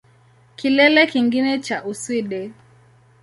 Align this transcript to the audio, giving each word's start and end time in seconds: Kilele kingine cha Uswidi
Kilele 0.55 1.01
kingine 1.11 1.59
cha 1.59 1.77
Uswidi 1.83 2.51